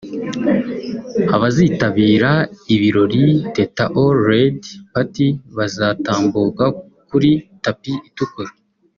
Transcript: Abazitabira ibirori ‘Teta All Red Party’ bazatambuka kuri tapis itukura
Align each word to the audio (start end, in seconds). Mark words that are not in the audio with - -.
Abazitabira 1.35 2.31
ibirori 2.75 3.25
‘Teta 3.55 3.83
All 3.99 4.15
Red 4.29 4.61
Party’ 4.93 5.27
bazatambuka 5.57 6.65
kuri 7.09 7.29
tapis 7.63 7.99
itukura 8.09 8.51